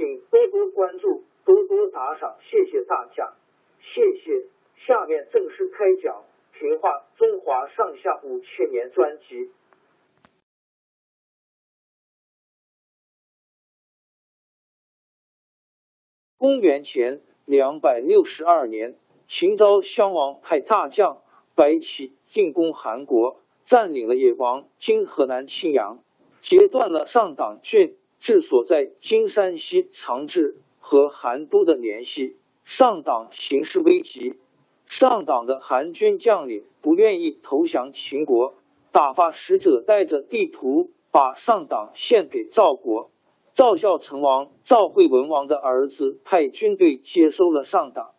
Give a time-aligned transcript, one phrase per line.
[0.00, 1.24] 请多多关注。
[1.44, 3.34] 多多打赏，谢谢大家，
[3.82, 4.46] 谢谢。
[4.76, 6.24] 下面正式开讲
[6.58, 9.50] 《评话中华上下五千年》专辑。
[16.38, 21.20] 公元前两百六十二年，秦昭襄王派大将
[21.54, 26.02] 白起进攻韩国，占领了野王（今河南沁阳），
[26.40, 30.56] 截断了上党郡治所在今山西长治。
[30.82, 34.36] 和韩都的联系，上党形势危急。
[34.86, 38.54] 上党的韩军将领不愿意投降秦国，
[38.90, 43.10] 打发使者带着地图把上党献给赵国。
[43.52, 48.12] 赵孝成王赵惠文王的儿子派军队接收了上党。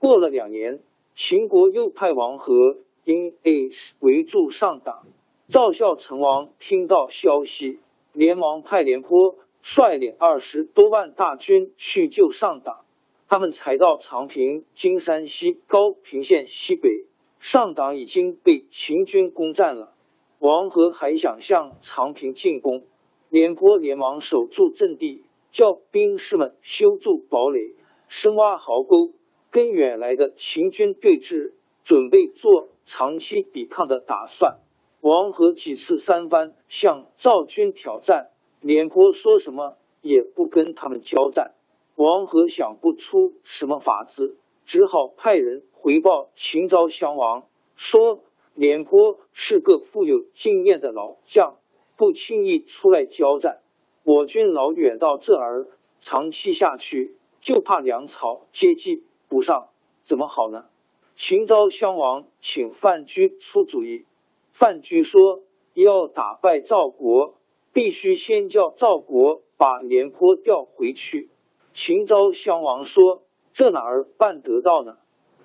[0.00, 0.80] 过了两年，
[1.14, 5.06] 秦国又派王和因 H 围住上党。
[5.48, 7.78] 赵孝成王听到消息，
[8.12, 9.36] 连忙派廉颇。
[9.70, 12.86] 率领二十多万大军去救上党，
[13.28, 17.04] 他们才到长平（今山西高平县西北），
[17.38, 19.92] 上党已经被秦军攻占了。
[20.38, 22.86] 王和还想向长平进攻，
[23.28, 27.74] 廉颇连忙守住阵地，叫兵士们修筑堡垒、
[28.08, 29.12] 深挖壕沟，
[29.50, 31.52] 跟远来的秦军对峙，
[31.84, 34.60] 准备做长期抵抗的打算。
[35.02, 38.30] 王和几次三番向赵军挑战。
[38.60, 41.54] 廉颇说什么也不跟他们交战，
[41.94, 48.20] 王和想不出什么法子，只好派人回报秦昭襄王，说
[48.54, 51.56] 廉颇是个富有经验的老将，
[51.96, 53.60] 不轻易出来交战。
[54.02, 55.68] 我军老远到这儿，
[56.00, 59.68] 长期下去就怕粮草接济不上，
[60.02, 60.66] 怎么好呢？
[61.14, 64.04] 秦昭襄王请范雎出主意，
[64.52, 65.42] 范雎说
[65.74, 67.34] 要打败赵国。
[67.72, 71.30] 必须先叫赵国把廉颇调回去。
[71.72, 74.96] 秦昭襄王说：“这哪儿办得到呢？”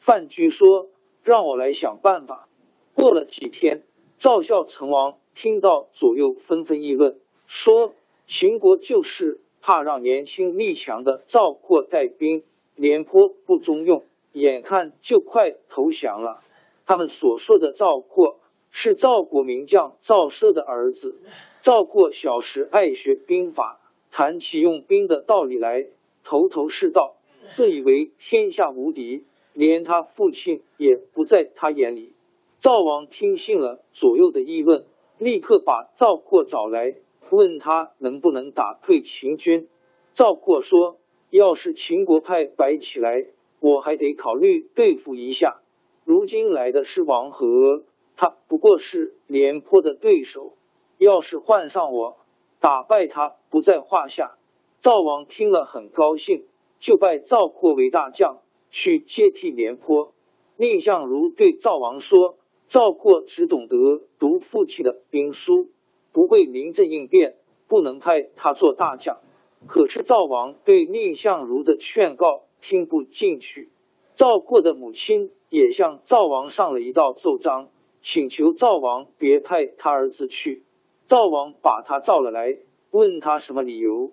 [0.00, 0.88] 范雎说
[1.22, 2.48] ：“让我来想办法。”
[2.94, 3.82] 过了几天，
[4.18, 7.92] 赵孝成王听到左右纷纷议论，说
[8.26, 12.44] 秦国就是怕让年轻力强的赵括带兵，
[12.76, 16.40] 廉颇不中用，眼看就快投降了。
[16.86, 18.38] 他们所说的赵括
[18.70, 21.18] 是赵国名将赵奢的儿子。
[21.64, 23.80] 赵括小时爱学兵法，
[24.10, 25.86] 谈起用兵的道理来，
[26.22, 27.16] 头头是道，
[27.48, 32.12] 自以为天下无敌，连他父亲也不在他眼里。
[32.58, 34.84] 赵王听信了左右的议论，
[35.16, 36.96] 立刻把赵括找来，
[37.30, 39.66] 问他能不能打退秦军。
[40.12, 40.98] 赵括说
[41.32, 43.24] ：“要是秦国派白起来，
[43.60, 45.62] 我还得考虑对付一下。
[46.04, 47.84] 如今来的是王和，
[48.16, 50.52] 他不过是廉颇的对手。”
[51.04, 52.16] 要是换上我，
[52.58, 54.36] 打败他不在话下。
[54.80, 56.46] 赵王听了很高兴，
[56.78, 58.38] 就拜赵括为大将，
[58.70, 60.12] 去接替廉颇。
[60.56, 62.36] 蔺相如对赵王说
[62.68, 65.68] ：“赵括只懂得读父亲的兵书，
[66.12, 67.36] 不会临阵应变，
[67.68, 69.18] 不能派他做大将。”
[69.66, 73.70] 可是赵王对蔺相如的劝告听不进去。
[74.14, 77.68] 赵括的母亲也向赵王上了一道奏章，
[78.00, 80.62] 请求赵王别派他儿子去。
[81.06, 82.56] 赵王把他召了来，
[82.90, 84.12] 问他什么理由。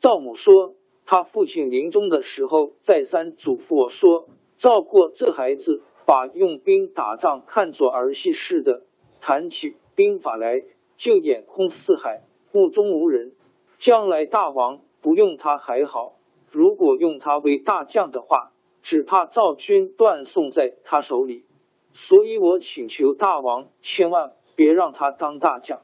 [0.00, 0.74] 赵母说，
[1.06, 8.82] 他父亲临终的时候再三嘱咐我说，赵括这孩子把用兵打仗看作儿戏似的，
[9.20, 10.64] 谈起兵法来
[10.96, 13.32] 就眼空四海，目中无人。
[13.78, 16.16] 将来大王不用他还好，
[16.50, 18.50] 如果用他为大将的话，
[18.80, 21.44] 只怕赵军断送在他手里。
[21.92, 25.82] 所以我请求大王千万别让他当大将。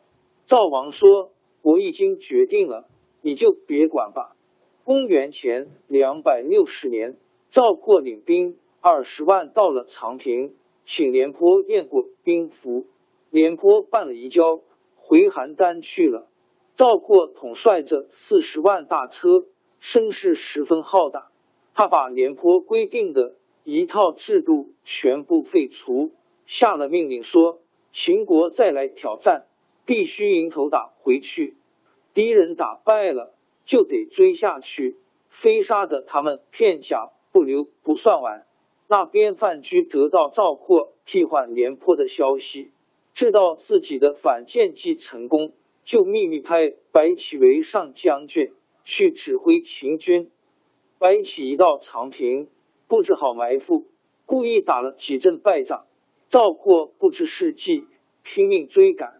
[0.49, 2.89] 赵王说：“我已经决定了，
[3.21, 4.35] 你就别管吧。”
[4.83, 7.19] 公元前两百六十年，
[7.51, 10.55] 赵括领兵二十万到了长平，
[10.87, 12.87] 请廉颇验过兵符。
[13.29, 14.63] 廉颇办了移交，
[14.97, 16.31] 回邯郸去了。
[16.75, 19.45] 赵括统帅着四十万大车，
[19.81, 21.29] 声势十分浩大。
[21.75, 23.35] 他把廉颇规定的
[23.65, 26.13] 一套制度全部废除，
[26.47, 27.59] 下了命令说：
[27.93, 29.45] 秦国再来挑战，
[29.89, 31.57] 必须迎头打回去。
[32.13, 33.33] 敌人打败了，
[33.65, 34.99] 就得追下去，
[35.31, 38.47] 非杀的他们片甲不留不算完。
[38.87, 42.71] 那边范雎得到赵括替换廉颇的消息，
[43.15, 45.55] 知道自己的反间计成功。
[45.85, 48.53] 就秘密派白起为上将军
[48.85, 50.31] 去指挥秦军。
[50.99, 52.51] 白起一到长平，
[52.89, 53.87] 布置好埋伏，
[54.27, 55.87] 故意打了几阵败仗。
[56.29, 57.87] 赵括不知是计，
[58.23, 59.18] 拼命追赶。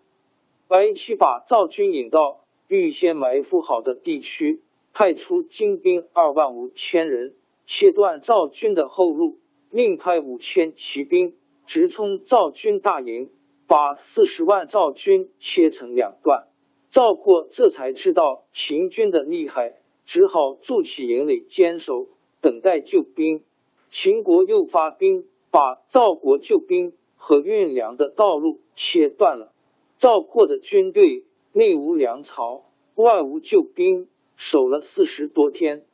[0.69, 4.61] 白起把赵军引到预先埋伏好的地区，
[4.93, 7.35] 派出精兵二万五千人，
[7.65, 9.39] 切断赵军的后路，
[9.71, 11.35] 另派五千骑兵
[11.65, 13.31] 直冲赵军大营，
[13.67, 16.49] 把四十万赵军切成两段。
[16.91, 22.09] 赵括这才知道秦军的厉害，只好筑起营垒坚守，
[22.43, 23.43] 等待救兵。
[23.91, 29.55] 秦国又发兵，把赵国救兵和运粮的道路切断了。
[29.99, 34.07] 赵括的军队内无粮草，外无救兵，
[34.37, 35.85] 守了四十多天，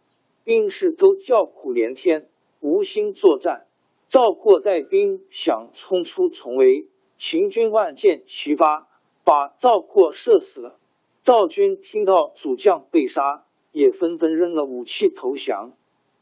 [0.44, 2.28] 兵士都叫苦连天，
[2.60, 3.66] 无心作战。
[4.08, 6.86] 赵括带兵想冲出重围，
[7.16, 8.86] 秦军万箭齐发，
[9.24, 10.78] 把赵括射死了。
[11.22, 15.72] 赵军听到主将被杀，也纷纷扔了武器投降。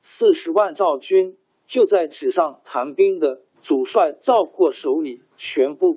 [0.02, 1.36] 四十万赵军
[1.66, 5.96] 就在纸上谈兵的主帅赵括手里全部。